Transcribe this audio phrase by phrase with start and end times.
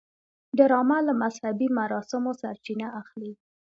[0.57, 3.31] ډرامه له مذهبي مراسمو سرچینه اخلي